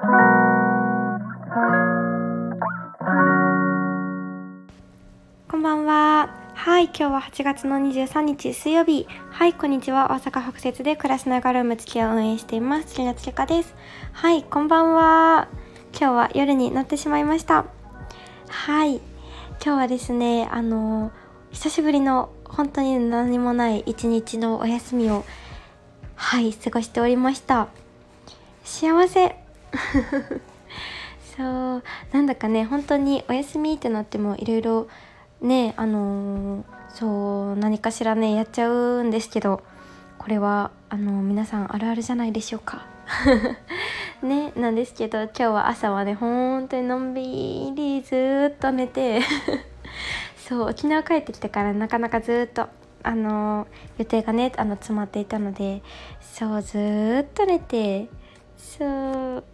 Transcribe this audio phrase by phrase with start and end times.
[0.00, 0.06] こ
[5.58, 6.34] んばんは。
[6.54, 9.06] はい、今日は8月の23日水曜日。
[9.28, 10.06] はい、こんにちは。
[10.10, 12.86] 大阪北節で暮らしながらムツキを運営しています。
[12.86, 13.74] つりなつきかです。
[14.12, 15.48] はい、こんばんは。
[15.92, 17.66] 今日は夜になってしまいました。
[18.48, 19.02] はい、今
[19.60, 21.12] 日はですね、あの
[21.50, 25.26] 久しぶりの本当に何もない一日のお休みを
[26.14, 27.68] はい過ごしておりました。
[28.64, 29.49] 幸せ。
[31.36, 34.88] そうなんだかね本当にお休みってなってもいろいろ
[35.40, 39.62] ねあのーそう何かしらねやっちゃうんですけど
[40.18, 42.84] これはあの皆さんあるあるじゃないでしょうか。
[44.22, 49.20] ねなんですけど今日は朝はね本当にのんびりずっと寝て
[50.36, 52.68] そう沖縄帰ってきてからなかなかずっと
[53.02, 53.66] あの
[53.98, 55.82] 予定がねあの詰まっていたので
[56.20, 58.08] そうずっと寝て
[58.56, 59.44] そう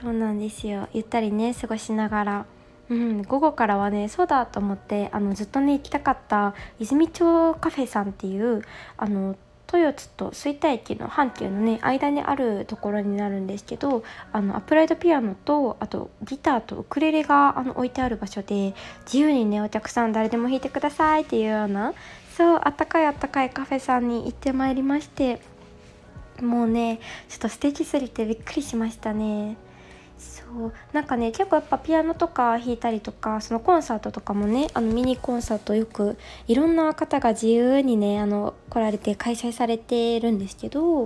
[0.00, 2.46] そうなんですよゆったりね過ごしながら、
[2.90, 8.62] うん、午後からはねそうだと思ってあのずっとね行きたかった泉町カフェさんっていう
[8.96, 9.36] あの
[9.72, 18.74] 豊津と吹田駅の阪急のね間にあるところになるんですけどあのアップライドピアノとあとギターとウクレレがあの置いてある場所で
[19.06, 21.94] 自由にねお客さん誰でも弾いてくださいっていうような
[22.36, 25.40] そうあったかいあったかいカフェさんに行ってまいりまして
[26.40, 29.56] もうねちょっと素敵すぎてびっくりしましたね。
[30.18, 30.72] そう。
[30.92, 36.16] なんかね結構やっぱピアノとか弾いたりとかそのコンサートとかもねあのミニコンサートよく
[36.48, 41.02] いろんな方が自由にねあの来られて開催されてるんですけど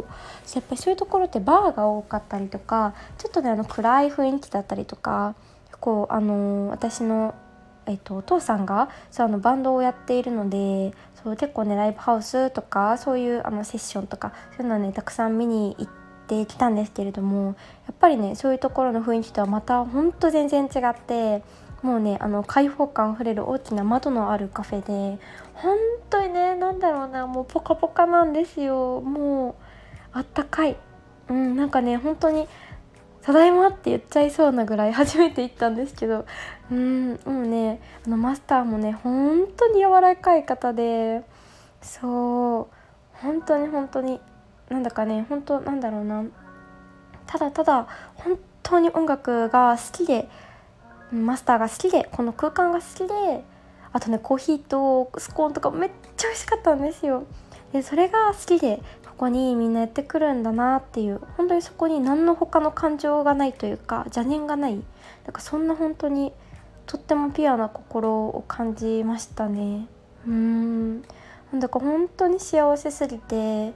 [0.55, 5.35] やっぱりそういうところってバーが多かったりとかちょっとねあの暗い雰囲気だったりとか
[5.81, 7.35] こうあの私の
[7.87, 10.93] えっと、お父さんがそうあのバンドをやっているので
[11.25, 16.00] そう結構ねライブハウスとかそういうあのセッションとかそういうのをねたくさん見に行って
[16.39, 21.43] ってきたんですけれどもやっぱりねそういうところの雰囲気とはまたほんと全然違って
[21.83, 25.19] もうねあの開放感あふれる大きな窓のあるカフェで
[25.55, 25.77] 本
[26.09, 29.01] 当にねなんだろうなもうポカポカなんですよ。
[29.01, 29.55] もう
[30.13, 30.77] あったかい。
[31.29, 32.49] うんなんかね本当に
[33.23, 36.27] ただいまって言っちゃいそうなぐらい 初めて行ったんですけど
[36.71, 41.23] うんもうねあのマスターもね本当に柔らかい方で
[41.83, 42.67] そう
[43.15, 44.21] 本当に本当に
[44.71, 46.25] なんだかね本当なんだろうな。
[47.27, 50.29] ただただ本当に音楽が好きで
[51.13, 53.45] マスターが好きでこの空間が好きで
[53.93, 57.25] あとねコーヒーとスコーンとかめっちゃ美味しかったんですよ。
[57.73, 64.81] でそれが好きでここにみんなやってくるんだなっていう本当にそこに何の他の感情がないというか邪念がないな
[65.31, 66.33] んかそんな本当に
[66.87, 69.87] とってもピュアな心を感じましたね。
[70.27, 71.03] うん。
[71.53, 73.73] なんだか本当に幸せすぎて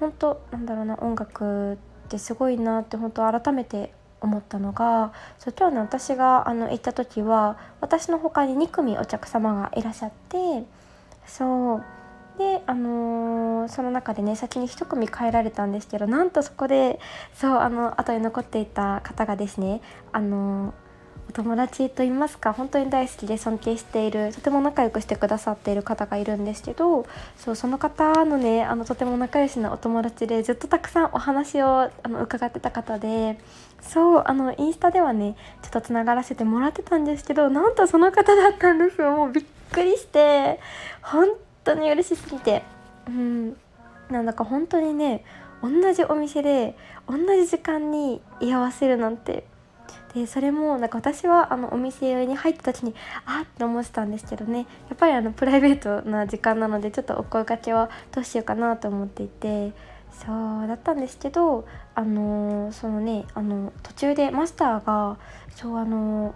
[0.00, 1.76] 本当なんだろうな音楽っ
[2.08, 10.64] てすごいなって本当改めて思ったのがそう今日ね私があの行った時は私の他に2組お客様がいらっしゃって
[11.26, 11.84] そう。
[12.38, 17.00] であのーその中でね先に1組帰られたんですけどなんとそこで
[17.34, 19.80] そうあの後に残っていた方がですね
[20.12, 20.85] あのー
[21.28, 27.06] お友達と言いますか本当に大好きで尊敬しているとても仲良くしてくださっている方がいるんですけど
[27.36, 33.38] そうその方のねあのとても仲良しなお友達でずっとたくさんお話をあの伺ってた方で
[33.80, 39.12] そうあのインスタではねちょっとつながらせてもらってたんですけどなんとその方だったんですよ。
[39.12, 40.60] もうびっくりして
[41.02, 41.28] 本
[41.64, 42.62] 当に嬉しすぎて。
[43.08, 43.56] うん。
[44.10, 45.24] なんだか本当にね
[45.62, 46.76] 同じお店で
[47.08, 49.44] 同じ時間に居合わせるなんて
[50.14, 54.66] でそれもなんか私はあのお店に入った時にあって思ってたんですけどね。
[54.88, 59.72] やっぱりあのプライベートな時間なのでちょっとお声かけはどうしようかなと思っていて
[60.12, 65.18] そうだったんですけどあのそのねあの途中でマスターが
[65.54, 66.34] そうあの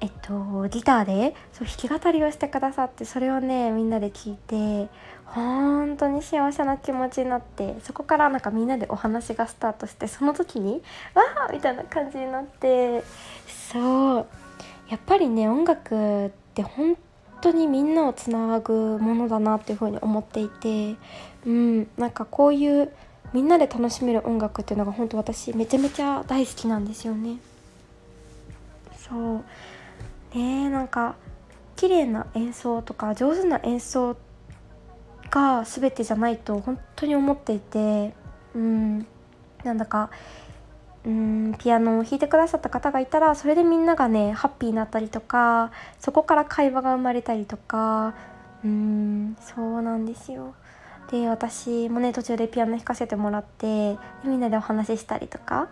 [0.00, 4.88] えっとギターでそう弾き語りをしてくださってそれをねみんなで聞いて
[5.26, 10.82] 本当に幸せな気持ちになってそこからなんかみんなでお話がスタートしてその時に
[11.14, 13.02] 「わー!」みたいな感じになって
[13.48, 14.26] そう
[14.88, 16.96] やっぱりね音楽って本
[17.40, 20.96] 当にみんなをつなぐものだなっていうふうに思っていて
[21.44, 22.92] うんなんかこういう
[23.32, 27.36] みんなで楽しめる音楽っていうのが本当私めちゃめちゃ大好きなんですよね。
[28.96, 29.44] そう
[30.34, 31.16] ねえなんか
[31.76, 34.16] 綺麗な演奏とか上手な演奏
[35.30, 38.14] が全てじゃないと本当に思っていて
[38.54, 39.06] うん
[39.64, 40.10] なんだか
[41.04, 48.14] うんピアノを弾いてくださった方がいたらそれでみんながねハッピーになったりとかそこから会話が生まれたりとか
[48.64, 50.54] うんそうなんですよ。
[51.10, 55.68] で私もね途中でピアノ弾かせてもらってみんなでお話ししたりとか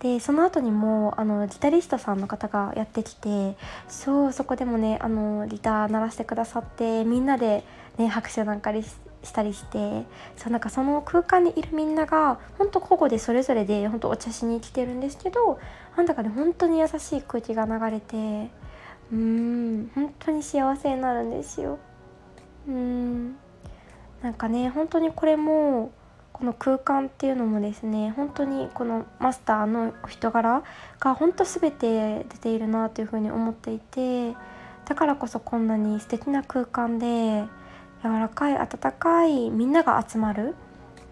[0.00, 3.56] でその後にもあのギタリストさんの方がやってきて
[3.88, 7.64] そうそこでもねあのギター鳴らしてくださってみんなで、
[7.96, 10.04] ね、拍手なんかしたりして
[10.36, 15.58] そうなんかその空間にいるみんなが本当個々でそれぞれで本当お茶しに来てるんですけど
[15.96, 18.50] なんだかね本当に優しい空気が流れて
[19.12, 21.78] うん本当に幸せになるんですよ。
[22.68, 23.36] うん
[24.22, 25.92] なんかね本当にこれも
[26.36, 30.62] この空間っていうのもですね本当にこのマスターの人柄
[31.00, 34.34] が本当全て出ているなというふうに思っていて
[34.84, 37.44] だからこそこんなに素敵な空間で
[38.04, 40.54] 柔らかい温かいみんなが集まる。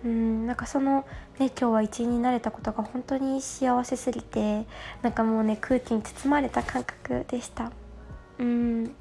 [0.05, 1.06] うんなんかその
[1.38, 4.67] ね今日は一員になれたことが本当に幸せすぎて
[5.00, 7.73] なんかもうね空気に包まれた感覚でした。
[8.38, 8.94] うん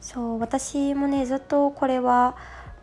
[0.00, 2.36] そう私もねずっとこれは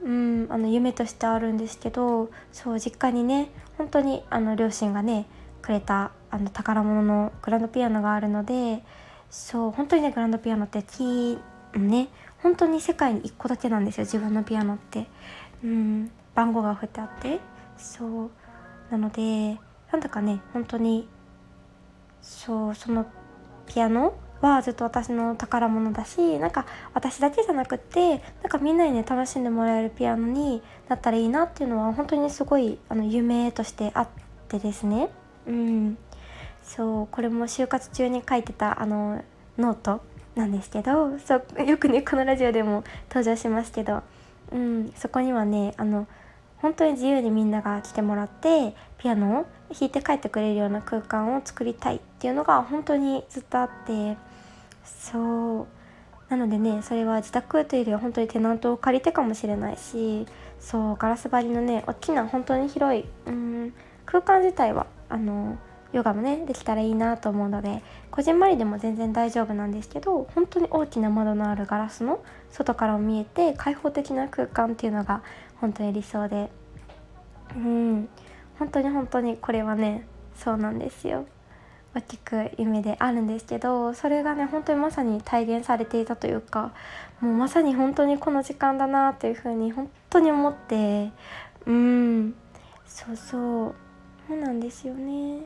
[0.03, 5.25] うん、あの夢としてあるんですけどそう実家にね本当にあの両親がね
[5.61, 8.83] くれたあの宝物のグランドピアノがあるので
[9.29, 11.39] そう本当にねグランドピアノってキー
[11.75, 12.09] ね
[12.43, 15.07] 本当に世界に1個だけなんですよ自分のピアノって、
[15.63, 17.39] うん、番号が振ってあって。
[17.77, 18.29] そう
[18.91, 19.59] なので
[19.91, 21.07] なんだかね本当に
[22.21, 23.05] そうその
[23.67, 34.07] ピアノはずっと私の宝物だしなんか私だけじゃなくってなんかみんなにね楽しんでもらえるピアノになったらいいなっていうのは本当にすごいあの夢としてあっ
[34.47, 35.09] てですね。
[35.47, 35.97] うん。
[36.63, 39.23] そうこれも就活中に書いてたあの
[39.57, 40.01] ノート
[40.35, 44.03] なんですけどそうよくねこのラジオでも登場しますけど、
[44.51, 46.07] うん、そこにはねあの
[46.57, 54.17] 本当に自由にみんなが来てもらってピアノを弾いて帰ってくれるような空間を作りたいっていうのが本当にずっとあって。
[54.87, 55.67] そう。
[56.29, 60.25] なのでねそれは自宅というよりは本当にテナントを借りてかもしれないし
[60.59, 63.73] そうガラス張りのね大きな本当に広いうん
[64.05, 65.57] 空間自体はあの
[65.93, 67.81] ヨガもねできたらいいなと思うので
[68.11, 75.23] こじんまりでも全然大丈夫なんですけど本当に大きな窓のあるガラスの外からも見えて開放的な空間っていうのが
[75.61, 76.49] 本当に理想で。
[77.55, 78.09] うん。
[78.59, 80.05] 本当に本当にこれはね
[80.35, 81.25] そうなんですよ。
[81.93, 86.73] 大きく夢であるんですけどそれがね本当にまさに体現されていたというか
[87.21, 91.11] もうまさに本当にこの時間だなというふうに本当に思って
[91.65, 92.35] うん
[92.85, 93.75] そうそう
[94.27, 95.41] そうなんですよね。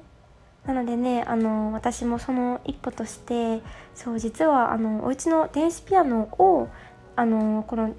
[0.66, 3.62] なのでねあの私もその一歩として
[3.96, 6.68] そう実はあのお家の電子ピアノを
[7.16, 7.96] あのこの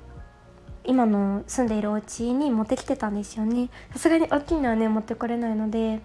[0.85, 6.01] 今の住んでいるお家に持ってきてたんですよねさすがに大きいのはね持ってこれないので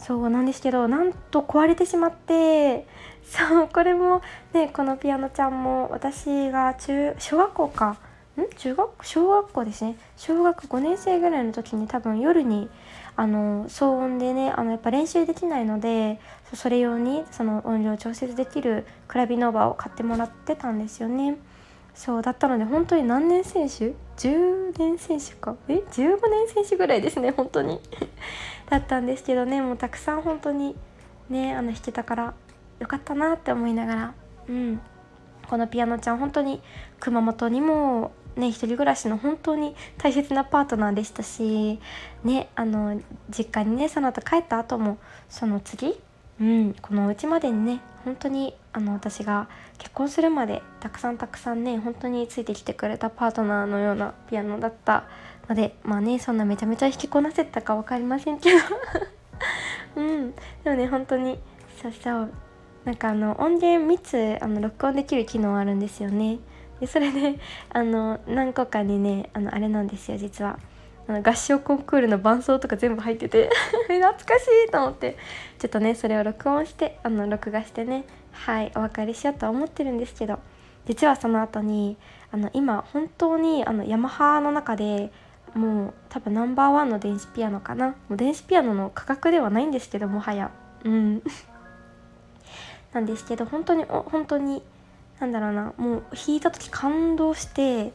[0.00, 2.86] そうなんですけどなんと壊れてしまって
[3.22, 4.22] そうこれも
[4.54, 7.98] ねこのピアノちゃんも私が中小学校かん？
[8.56, 9.06] 中学？
[9.06, 9.96] 小学校ですね。
[10.16, 12.68] 小学5年生ぐらいの時に多分夜に
[13.16, 16.18] あの騒音でねあのやっぱ練習できないので
[16.54, 21.36] それ用にその音量調節できるクラビノーバを買ってもらってたんですよね。
[21.94, 25.56] そうだったので本当に何年選手？10年選手か？
[25.68, 27.80] え？15年選手ぐらいですね本当に。
[28.70, 30.76] だったんですけどねもうたくさん本当に
[31.28, 32.34] ねあの弾けたから
[32.78, 34.14] よかったなって思いながら
[34.48, 34.80] うん。
[35.48, 36.62] このピアノちゃん本当に
[37.00, 41.80] 熊本にもね一人暮らしの本当に大切なパートナーでしたし
[42.22, 43.00] ねあの
[43.36, 45.98] 実家にねその後帰った後もその次
[46.40, 55.04] うん、このお家までにね本当にあの私が結婚するまでたくさんたくさんね本当についてきてくれたパートナーのようなピアノだった
[55.50, 58.58] のでまあねそんなめちゃめちゃ弾きこなせたか分かりませんけど。
[59.96, 60.34] うん。
[60.64, 61.38] でもね本当に
[61.82, 62.32] そうそう
[62.84, 66.38] なんかあの音源3つあの録音できる機能あるんですよね。
[66.78, 67.38] でそれで
[67.70, 70.58] あの何個かにねあのあれなんですよ実は。
[71.08, 73.50] あの合唱コンクールの伴奏とか全部入ってて。
[73.88, 75.16] 懐かしいと思って。
[75.58, 78.04] ちょっとねそれを録音してあの録画してね。
[78.30, 80.38] はいお別れしようとは思ってるんですけど。
[80.86, 81.96] 実はその後に
[82.32, 85.12] あの今本当にあのヤマハの中で
[85.54, 87.88] もう多分ナンバーワンの電子ピアノかな。
[87.88, 90.50] もう電子ピアノの価格ではないんですけどもはや。
[90.84, 91.22] うん。
[92.92, 94.62] なんですけど本当に本当に
[95.20, 95.72] なんだろうな。
[95.76, 97.92] もう弾いた時感動して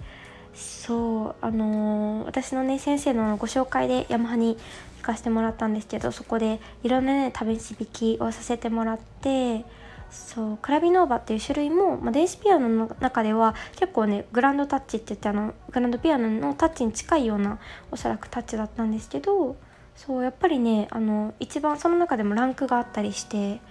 [0.54, 4.58] そうあのー、私のね先生のご紹介でヤマハに
[5.00, 9.66] 行かせてもらったんですけどそこでいろんなね試し弾きをさせてもらって
[10.10, 17.60] そうクラビノーバっていう種類も、まあ、電子ピアノの中では結構ねグランドタッチって言ってあのグランドピアノのタッチに近いような
[17.92, 19.56] おそらくタッチだったんですけど
[19.96, 23.62] そうやっぱりねあの一番その中でもランクがあったりして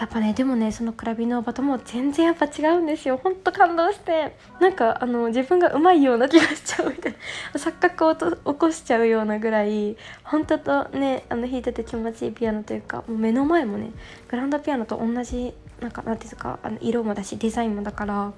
[0.00, 3.20] やっぱねでもねそのクラビの場とも全然やっぱ違うんですよ。
[3.22, 4.34] ほんと感動して。
[4.58, 7.18] なんかあの自分がうまいような気がしちゃうみたいな。
[7.60, 13.90] 錯覚をと起こしちゃうようなぐらい本当とねあの弾いてて気持ちいいピアノというかもう目の前もね
[14.28, 18.32] グランドピアノと同じなんかなんていうかあの色もだしデザインもだから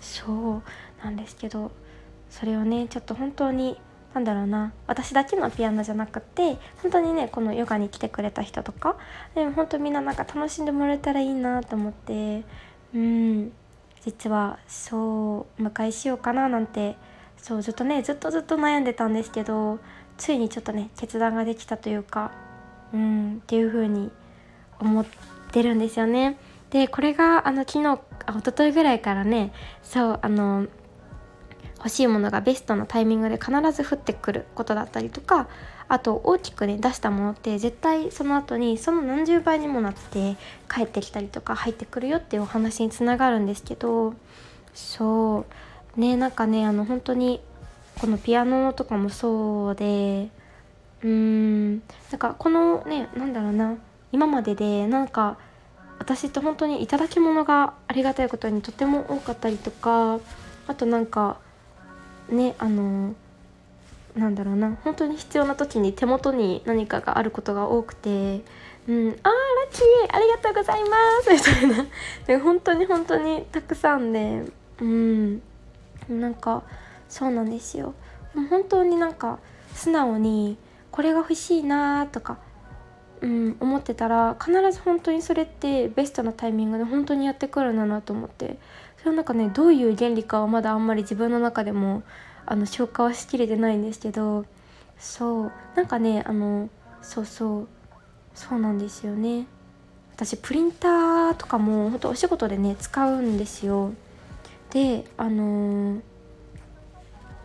[0.00, 0.62] そ
[1.02, 1.70] うなんですけど
[2.30, 3.78] それをねちょっと本当に
[4.14, 8.96] なんだろうな私だけのピアノじゃなくて本当にねこのヨガに来てくれた人とか
[9.34, 12.44] でも本当みんななんか楽しんでもらえたらいいなと思って
[12.94, 13.52] うん
[14.04, 16.96] 実はそう迎えしようかななんて
[17.36, 19.78] そうずっとねずっとずっと悩んでたんですけど
[20.16, 22.32] ついにちょっとね決断ができたというか
[22.92, 24.10] うんっていう風に
[24.80, 25.06] 思っ
[25.52, 26.36] てるんですよね。
[26.70, 30.66] でこれがあの昨日あ一昨日ぐらいからねそうあの
[31.78, 35.48] 欲しいものがベストのタイミングで必ず降ってくることだったりとか
[35.88, 40.36] あと大きくね出したものって絶対その後にその何十倍にもなって
[40.72, 44.14] 帰ってきたりとか入ってくるよっていうお話につながるんですけど
[44.72, 45.46] そ
[45.96, 47.40] うねなんかねあの本当に
[47.98, 50.28] このピアノとかもそうで
[51.02, 51.80] うーんな
[52.16, 53.74] んかこのねなんだろうな
[54.12, 55.38] 今まででなんか
[56.00, 60.18] 私って本当に頂き物がありがたいことにとても多かったりとか
[60.66, 61.38] あとなんか
[62.30, 63.14] ねあの
[64.16, 68.08] なんだろうな本当に必要な時に手元に何かがあることが多くて
[68.88, 71.86] 「うん、あーラッキーありがとうございます」みたいな。
[72.26, 74.46] で本当に本当にたくさんで
[74.80, 75.42] うん
[76.08, 76.62] なんか
[77.10, 77.94] そうなんですよ。
[78.48, 79.38] 本当になんか
[79.74, 80.56] 素直に
[80.90, 82.38] これが欲しいなとか、
[83.22, 88.58] うん、思ってたら必ず本当にそれってベストなタイミングで本当にやってくるんだなと思って。
[89.00, 92.02] それはなんかねどういう原理かはまだあんまり自分の中でも
[92.44, 94.44] あの消化はしきれてないんですけど
[94.98, 96.68] そうなんかねあの
[97.00, 97.68] そうそう
[98.34, 99.46] そうなんですよね。
[100.14, 103.92] 私プリンターとかも本当お仕事でね使うんですよ。
[104.70, 106.00] であのー、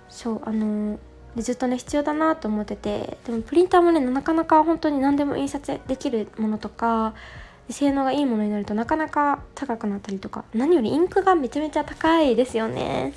[0.10, 0.98] そうあのー、
[1.36, 7.14] でずっとね必要だなと思っててでもプリンターもねなかなか本当に何でも印刷できるものとか
[7.70, 13.14] 性能がいいものになるとなかなか高くなったりとか何よりインクがめちゃめちゃ高いですよね。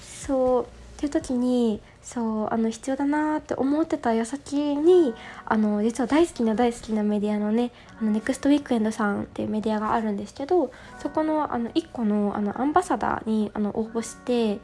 [0.00, 0.66] そうっ
[1.00, 5.14] ていう時にそうあの必要だなって思ってた矢先に
[5.46, 14.60] あの実は大好きな大好きなメディアのねあのネクストウィークエンドさんっていうメディアがあるんですけどそこのあの1個のあのアンバサダーにあの応募して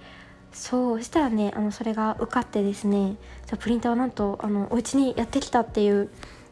[0.57, 3.17] そうしたらねあのそれが受かってですね
[3.61, 6.09] プリンターはなんとあのお家にやってきたっていう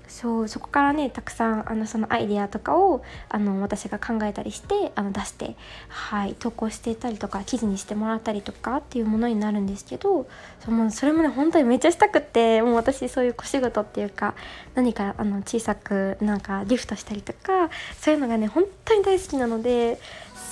[0.07, 5.57] そうそこからねたくさんあのそのアイデアとかをあの私が考えたりしてあの出して、
[5.89, 10.29] はい、投稿していたりとか記事にしてもらったりとかっていうものになるんですけど
[10.61, 14.35] そもそれもね本当にめっちゃしたくってもう私そういう小仕事っていうか
[14.75, 19.99] 何かあの小さくなんかギフトしたりとかそういうのがね本当に大好きなので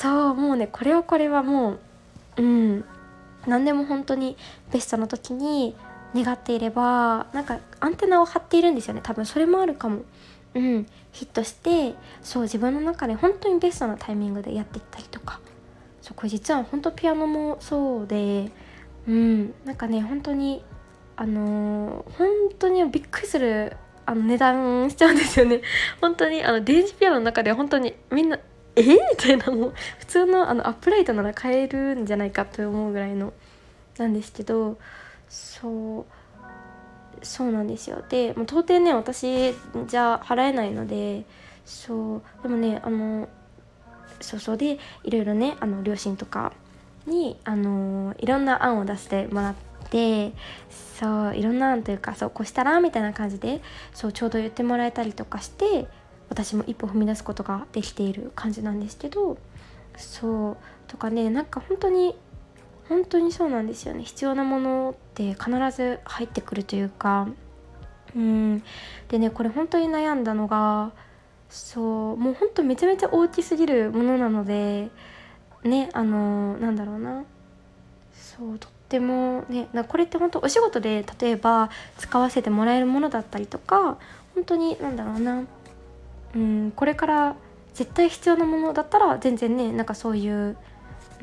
[0.01, 1.79] そうもうねこれはこれはもう
[2.39, 2.85] うん
[3.47, 4.37] 何でも本当に
[4.73, 5.75] ベストの時に
[6.15, 9.01] 願っていればなんかアンテナを張っているんですよね。
[9.03, 10.03] 多分それもあるかも。
[10.55, 15.41] うん、ヒットしてそう自分の中で本当にベストなタイミングでやっていったりとか。
[16.03, 18.51] そうこれ実は本当ピアノもそうで。
[19.09, 19.55] うん。
[19.65, 20.63] なんかね本当に
[21.17, 25.63] あのー、本当にびっくりするあの値段しちゃうんですよね。
[26.01, 28.39] 本当にあの電子ピアノの中で本当にみんな
[28.77, 28.83] え？
[28.83, 33.33] みたいなもう普通のあのアップライトなら買えるんじゃないかと思うぐらいの
[33.99, 34.79] なんですけど
[35.29, 36.05] そう
[37.25, 38.03] そうなんですよ。
[38.09, 39.55] でもう到底ね私
[39.87, 41.25] じゃ払えないので
[41.65, 43.29] そうでもねあの
[44.21, 46.53] そうそうでいろいろねあの両親とか
[47.07, 49.55] にあのいろんな案を出してもらっ
[49.91, 50.33] て
[50.99, 53.61] そういろんな案というかそうこうしたらみたいな感じで
[53.93, 55.87] そうちょうど言ってもらえたりとかして
[56.33, 59.37] 私も一歩踏み出すことができている感じなんですけど
[59.99, 60.57] そう
[60.89, 62.17] とかねなんか本当に
[62.89, 64.03] 本当にそうなんですよね。
[64.03, 67.29] 必要なものって必ず入ってくるというか
[68.17, 68.63] うん。
[69.09, 70.93] でねこれ本当に悩んだのが
[71.51, 74.89] そうもうほんとめちゃめちゃ大きすぎるものなので
[75.65, 77.25] ねあのなんだろうな。
[78.15, 83.99] そうとってもねこれって本当お仕事で例えば使わせてもらえるものだったりとか
[84.35, 85.43] 本当になんだろうな。
[86.35, 87.37] うんこれから
[87.75, 90.57] 絶対必要なものだったら全然ねなんかそういう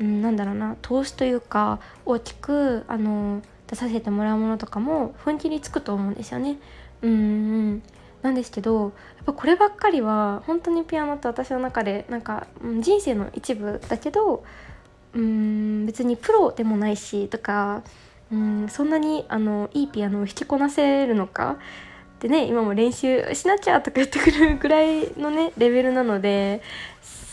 [0.00, 6.56] うん、なんだろうな投資というか大きくあの出させてもらうものとかも踏ん切りつくと思うんですよね。
[8.22, 8.92] なんですけどやっ
[9.26, 12.46] ぱこればっかりは本当にピアノって私の中でなんか
[12.80, 14.44] 人生の一部だけど
[15.14, 17.82] うん別にプロでもないしとか
[18.30, 21.58] うんそんなにあのいいピアノを弾きこなせるのか
[22.20, 26.62] でね今も練習しなきゃとか言ってくるぐらいのねレベルなので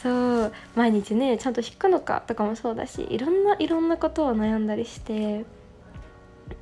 [0.01, 5.45] そう毎日ねちゃんと弾くのかとかもそうだしいろんないろんなことを悩んだりして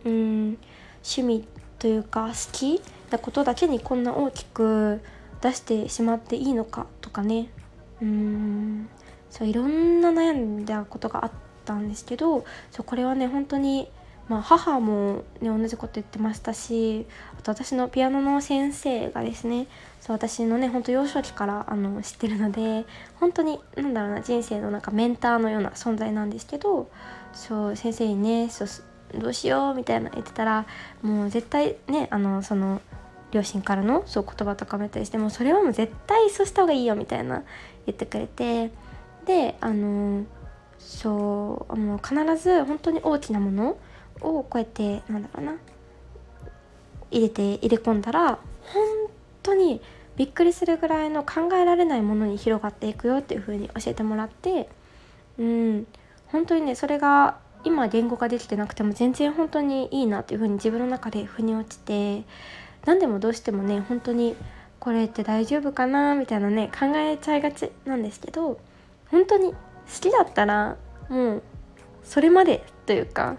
[0.04, 0.58] うん
[1.04, 5.02] 趣味というか好きなことだけにこんな大きく
[5.42, 7.50] 出してしまっていいのかとかね。
[8.02, 8.90] うん
[9.30, 11.32] そういろんな悩んだことがあっ
[11.66, 13.90] たんですけどそうこれはね本当に
[14.28, 17.06] まあ、母も、ね、同じこと言ってましたし
[17.38, 19.68] あと私のピアノの先生がですね
[20.02, 22.86] そう私のねほんと幼少期からあの知ってるので
[23.20, 26.90] 本当に何だろうな人生のなんかメンターのような存在なんですけど
[27.34, 28.68] そう先生にねそう
[29.20, 30.66] どうしようみたいな言ってたら
[31.02, 32.82] もう絶対ねあのその
[33.32, 37.44] 両親からのそう言葉とかもやったりしてもそれはもう絶対そうした方がいいよみたいな
[37.86, 38.72] 言ってくれて
[39.26, 40.26] であの
[40.80, 43.78] そうもう必ず本当に大きなもの
[44.26, 45.56] をこうやってなんだろうな
[47.12, 48.84] 入れて入れ込んだら本
[49.44, 49.82] 当に
[50.18, 54.70] びっくりするぐらいの考えられないものに広がっていくよっていう風に教えてもらって
[55.38, 55.88] うん
[56.28, 62.24] 本当にねそれが今言語化できてなくても全然本当にいいなっていう風に自分の中で腑に落ちて
[62.86, 64.36] 何でもどうしてもね本当に
[64.80, 68.60] これって大丈夫かなみたいなね考えちゃいがちなんですけど
[69.10, 69.58] 本当に好
[70.00, 70.78] きだったら
[71.10, 71.44] もう
[72.04, 73.38] それまでというか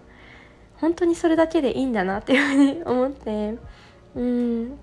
[0.80, 3.58] 本当にそれだけでいいんだなっていうふうに思って。
[4.14, 4.78] うん。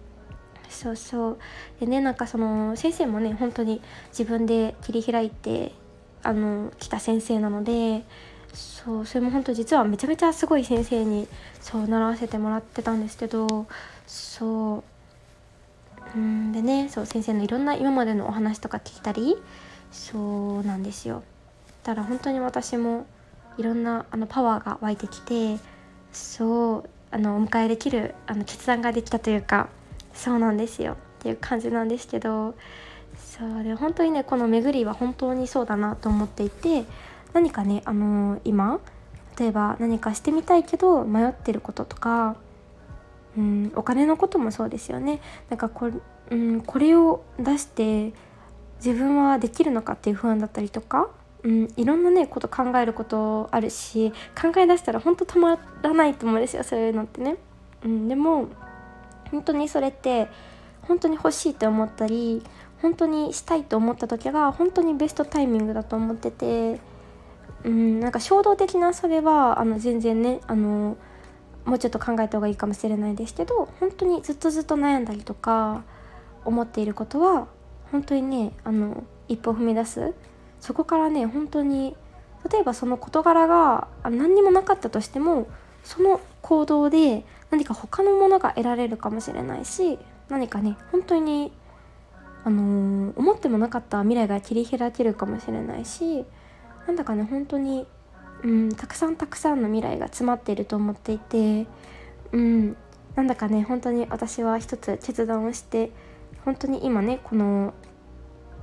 [0.69, 1.37] そうそう。
[1.79, 5.71] でねなんかその先生もね本当に自分で切り開いて
[6.23, 8.03] あの来た先生なので
[8.53, 11.27] そうそれも本当実はめちゃめちゃすごい先生に
[11.61, 13.67] そう習わせてもらってたんですけど
[14.07, 14.83] そう。
[16.15, 19.35] うんでねそう先生のいろんな今までのお話とか聞いたり
[19.91, 21.23] そうなんですよ。
[21.83, 23.05] だから本当に私も
[23.57, 25.57] いろんなあのパワーが湧いてきて
[26.13, 29.69] そうあのお迎えできるあの決断ができたというか
[30.13, 30.93] そうなんですよ。
[30.93, 32.53] っていう感じなんですけど
[33.17, 36.85] そうで本当にねこの巡りは本当にそうだなと思っていて
[37.33, 38.79] 何かねあのー、今
[39.39, 42.35] 例えば何かしてみたいけど迷ってることとか、
[43.37, 45.21] うん、お金のこともそうですよね。
[45.49, 45.89] なんかこ,、
[46.29, 48.13] うん、これを出して
[48.83, 51.09] 自分はできるのかっていう不安だったりとか
[51.43, 57.35] うん、いろんなねこと考えることあるし考え出したら本当たまらないと思うんですよそういうのってね。
[57.83, 58.47] うん、でも
[59.29, 60.29] 本当にそれって
[60.83, 62.41] 本当に欲しいと思ったり
[62.81, 66.79] 本当にしたいと思った時が本当にベストタイミングだと思ってて、
[67.63, 70.97] うん、なんか衝動的なそれはあの全然ねあの
[71.65, 75.83] もうちょっと考えた方がいいかもしれないですけど本当にずっとずっと悩んだりとか
[76.45, 77.47] 思っていることは
[77.91, 80.13] 本当にねあの一歩踏み出す
[80.63, 81.93] そこからね本当に
[82.49, 85.49] 例えばその事柄が何にもなかったとしても
[85.83, 89.99] その行動で何か他のものが得られるかもしれないし
[90.29, 91.51] 何かね本当に
[92.45, 96.23] あのー、思ってもなかった未来が切り開けるかもしれないし
[96.87, 97.85] なんだかね本当に、
[98.43, 101.67] うん、たくさんたくさんの未来が詰まっていると思っていて、
[102.31, 102.77] うん、
[103.15, 105.91] なんだかね本当に私は一つ決断をして
[106.45, 107.73] 本当に今ねこの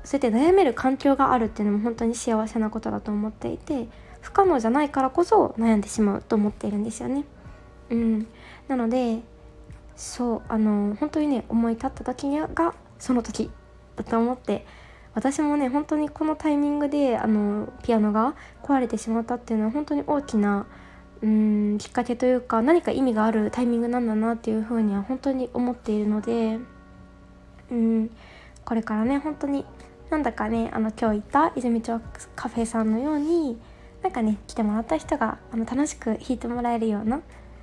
[0.05, 3.89] そうやって悩める環境があるっていうのも本当に幸せなことだと思っていて
[4.21, 7.25] 不可能じゃないからこそ悩んでしまうと思っているんですよね。
[7.91, 8.27] うん、
[8.69, 9.21] なので
[9.97, 13.51] そうあの本当にね思い立った時がその時
[13.97, 14.65] だと思って
[15.15, 20.67] 私もね本当にこのタイミングであのピアノが壊れてしまったっていうのは本当に大きな
[21.23, 26.59] うんきっかけというか何か意味があるタイミングなんだなっていうふうには本当に思っているので
[27.71, 28.11] うん
[28.65, 29.67] これからね本当に
[30.11, 32.01] なんだかねあの今日行った泉町
[32.35, 33.59] カフェさんのように
[34.03, 37.21] なんかね来てもらった人があの楽しく弾いてもらえるような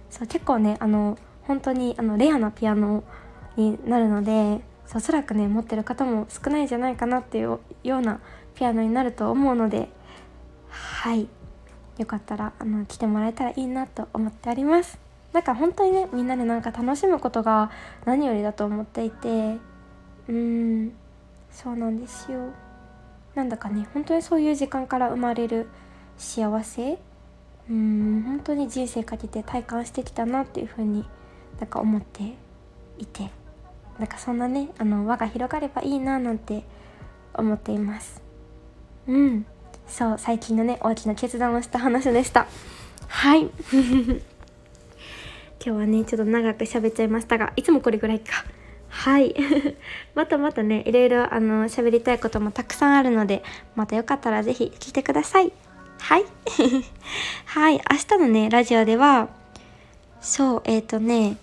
[0.10, 3.04] そう結構ねあの本当にあのレアなピアノ
[3.56, 4.62] になるので
[4.96, 8.22] おそらくね持ってる方も少ないんじゃないかなっていうような
[8.56, 9.90] ピアノになると思うので
[10.70, 11.28] はい。
[11.98, 15.00] よかったらあの来てもらえたらいいなと思っております。
[15.34, 17.72] なんか本当にねみんなでなんか楽しむことが
[18.06, 19.58] 何よりだと思っていて
[20.28, 20.94] うん。
[21.58, 22.54] そうなんですよ。
[23.34, 25.68] なんだかね本当にそういう時間から生まれる
[26.16, 27.00] 幸せ。
[27.68, 31.04] うん本当に人生かけて体感してきたなっていう風に
[31.60, 32.36] なんか思って
[33.00, 33.32] いて。
[33.98, 36.64] なんかそんなねあの輪が広がればいいななんて
[37.34, 38.22] 思っています。
[39.08, 39.46] うん。
[39.88, 42.46] そう最近のね大きな決断をした話でした。
[43.08, 43.50] はい。
[45.60, 48.46] 今日はねちょっと長く喋っちゃいましたがいつもこれぐらいか。
[48.98, 49.36] はい。
[50.16, 53.44] またまたねいろいろあの喋りたいこともたくさんあるので
[53.76, 55.54] またよかったら是非聞いてください。
[56.00, 56.26] はい。
[57.46, 57.74] はい。
[57.76, 57.80] 明
[58.18, 59.28] 日のねラジオでは
[60.20, 61.38] そうえっ、ー、とね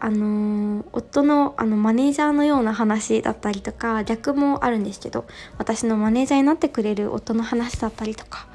[0.00, 5.26] あのー、夫のあのマネージャーのような話だったりとか逆もあるんですけど
[5.58, 8.48] 私のマネージャーになってくれる夫の話だったりとか。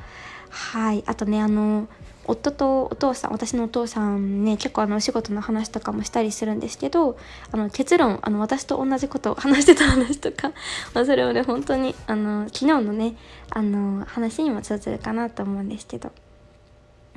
[0.50, 1.06] はい。
[1.08, 1.88] あとねあの
[2.27, 7.17] 夫とお父さん私のお父さんね結構あのお仕事の話とかもしたりするんですけど
[7.51, 10.51] あの結論あの私と同じことを話してた話とか、
[10.93, 13.15] ま、それをね本当にあの昨日のね
[13.49, 16.11] あの話にも通ずるかなと思うんですけど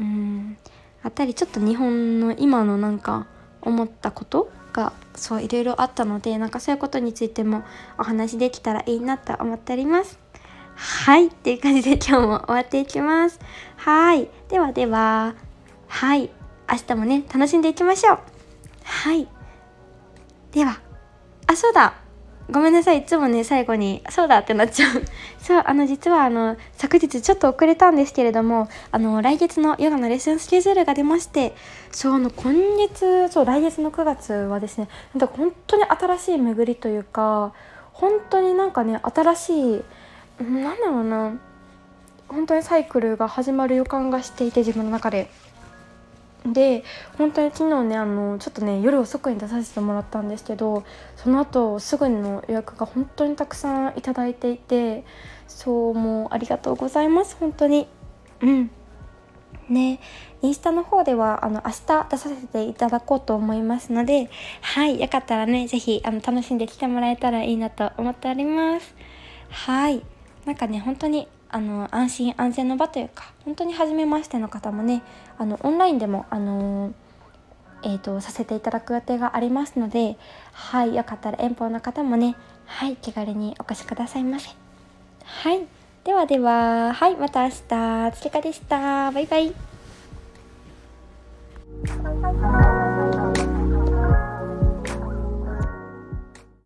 [0.00, 0.56] うん
[1.02, 3.26] あったりちょっと日本の今のなんか
[3.62, 7.62] 思ったことがそういろいろあったのでなんかそういうことについても
[7.98, 10.18] お話できたらいいなと思っております。
[10.80, 13.40] はいっていう感じで今日も終わっていきます。
[13.88, 14.29] はい。
[14.51, 15.35] ではでは
[15.87, 16.29] はい。
[16.70, 18.18] 明日もね楽しんでいきましょう。
[18.85, 19.27] はい。
[20.53, 20.79] では。
[21.46, 21.94] あそうだ。
[22.51, 22.98] ごめんなさい。
[22.98, 25.03] いつもね最後にそうだってなっちゃう。
[25.40, 31.55] そうあの実はあの昨日ちょっと遅れたんですけれどもあの来月のヨガのレッスンスケジュールが出まして
[31.90, 37.55] そうあの今月そう来月の9月はですねなんか本当に新しい巡りというか
[37.94, 39.85] 本当になんかね新しい
[40.40, 41.47] なんだろうな。
[42.28, 45.28] 本当にサイクルが始まる予感がしていて自分の中で。
[46.46, 46.84] で
[47.18, 50.84] 本当に昨日ねあのちょっとね夜遅くに出させてもらったんですけど
[51.16, 55.04] その後すぐの予約が本当にたくさんいただいていて
[55.46, 57.88] そうもうありがとうございます本当に。
[58.40, 58.70] うん。
[59.68, 60.00] ね
[60.40, 64.30] インスタの方ではあの明日出させていただこうと思いますので
[64.62, 68.94] はいよかったらね是非楽しんできてもらえたらいいなと思っております。
[69.50, 70.02] はい。
[70.46, 75.02] なんかね本当にあの安心安全の場というか本当に初めましての方もね
[75.38, 76.92] あのオンラインでもあの
[77.82, 80.16] えーと、させていただく予定がありますので
[80.52, 82.34] はいよかったら遠方の方もね
[82.66, 84.50] はい気軽にお越しくださいませ。
[85.24, 85.66] はい
[86.04, 89.11] ではでははいまた明日つりかでした。
[89.12, 89.54] バイバイ。